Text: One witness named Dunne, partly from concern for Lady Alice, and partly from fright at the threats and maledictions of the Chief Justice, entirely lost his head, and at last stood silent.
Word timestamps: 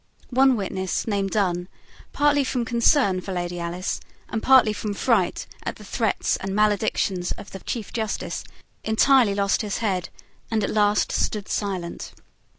One 0.31 0.55
witness 0.55 1.05
named 1.07 1.29
Dunne, 1.29 1.67
partly 2.11 2.43
from 2.43 2.65
concern 2.65 3.21
for 3.21 3.31
Lady 3.33 3.59
Alice, 3.59 3.99
and 4.29 4.41
partly 4.41 4.73
from 4.73 4.95
fright 4.95 5.45
at 5.61 5.75
the 5.75 5.83
threats 5.83 6.37
and 6.37 6.55
maledictions 6.55 7.33
of 7.33 7.51
the 7.51 7.59
Chief 7.59 7.93
Justice, 7.93 8.43
entirely 8.83 9.35
lost 9.35 9.61
his 9.61 9.77
head, 9.77 10.09
and 10.49 10.63
at 10.63 10.71
last 10.71 11.11
stood 11.11 11.47
silent. 11.47 12.13